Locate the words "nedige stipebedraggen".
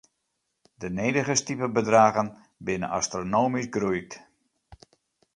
0.99-2.31